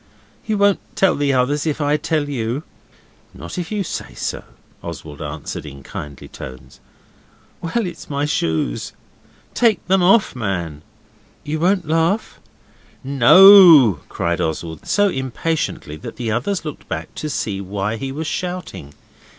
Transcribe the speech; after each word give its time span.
'You 0.47 0.57
won't 0.57 0.79
tell 0.95 1.13
the 1.13 1.31
others 1.33 1.67
if 1.67 1.79
I 1.79 1.95
tell 1.95 2.27
you?' 2.27 2.63
'Not 3.35 3.59
if 3.59 3.71
you 3.71 3.83
say 3.83 4.15
not,' 4.33 4.45
Oswald 4.81 5.21
answered 5.21 5.63
in 5.63 5.83
kindly 5.83 6.27
tones. 6.27 6.79
'Well, 7.61 7.85
it's 7.85 8.09
my 8.09 8.25
shoes.' 8.25 8.93
'Take 9.53 9.85
them 9.85 10.01
off, 10.01 10.35
man.' 10.35 10.81
'You 11.43 11.59
won't 11.59 11.87
laugh?' 11.87 12.39
'NO!' 13.03 13.99
cried 14.09 14.41
Oswald, 14.41 14.87
so 14.87 15.07
impatiently 15.07 15.97
that 15.97 16.15
the 16.15 16.31
others 16.31 16.65
looked 16.65 16.89
back 16.89 17.13
to 17.13 17.29
see 17.29 17.61
why 17.61 17.97
he 17.97 18.11
was 18.11 18.25
shouting. 18.25 18.95